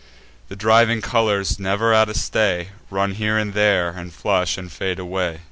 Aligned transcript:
The 0.47 0.55
driving 0.55 0.99
colours, 0.99 1.59
never 1.59 1.93
at 1.93 2.09
a 2.09 2.15
stay, 2.15 2.69
Run 2.89 3.11
here 3.11 3.37
and 3.37 3.53
there, 3.53 3.89
and 3.91 4.11
flush, 4.11 4.57
and 4.57 4.71
fade 4.71 4.97
away. 4.97 5.39